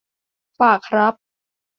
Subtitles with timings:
[0.57, 1.13] ฝากครับ